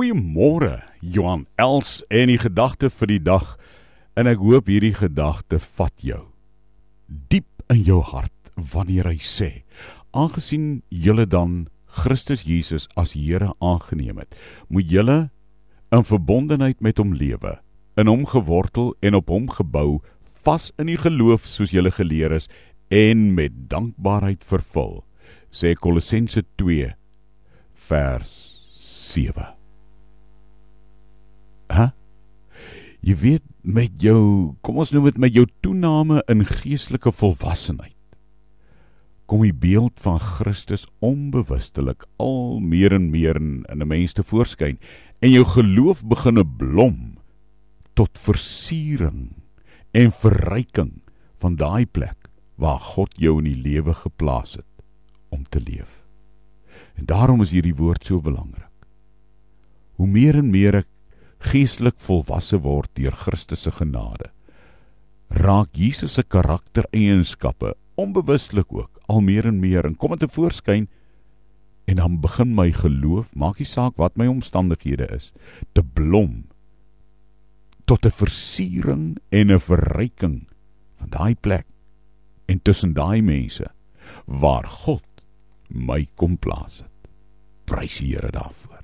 [0.00, 3.50] Goeiemôre, Johan Els en die gedagte vir die dag.
[4.16, 6.22] En ek hoop hierdie gedagte vat jou
[7.28, 9.50] diep in jou hart wanneer hy sê:
[10.16, 14.32] "Aangesien julle dan Christus Jesus as Here aangeneem het,
[14.70, 15.18] moet julle
[15.92, 17.58] in verbondenheid met hom lewe,
[18.00, 20.00] in hom gewortel en op hom gebou,
[20.48, 22.48] vas in die geloof soos julle geleer is
[22.88, 25.04] en met dankbaarheid vervul."
[25.52, 26.88] Sê Kolossense 2
[27.76, 28.36] vers
[28.80, 29.59] 7.
[33.00, 37.96] Jy weet met jou, kom ons noem dit met jou toename in geestelike volwassenheid.
[39.30, 44.78] Kom die beeld van Christus onbewustelik al meer en meer in 'n mens te voorskyn
[45.22, 47.16] en jou geloof begin blom
[47.94, 49.32] tot versiering
[49.92, 51.00] en verryking
[51.38, 54.84] van daai plek waar God jou in die lewe geplaas het
[55.28, 56.04] om te leef.
[56.94, 58.68] En daarom is hierdie woord so belangrik.
[59.96, 60.88] Hoe meer en meer ek
[61.40, 64.30] geestelik volwasse word deur Christus se genade.
[65.30, 70.88] Raak Jesus se karaktereienskappe onbewustelik ook al meer en meer en kom dit te voorskyn
[71.90, 75.32] en dan begin my geloof, maak nie saak wat my omstandighede is,
[75.74, 76.44] te blom
[77.84, 80.46] tot 'n versiering en 'n verryking
[80.98, 81.66] van daai plek
[82.46, 83.66] en tussen daai mense
[84.26, 85.06] waar God
[85.68, 87.10] my kom plaas het.
[87.64, 88.79] Prys die Here daarvoor.